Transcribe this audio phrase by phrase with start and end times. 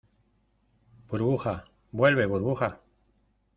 [1.11, 2.81] ¡burbuja, vuelve!¡ burbuja!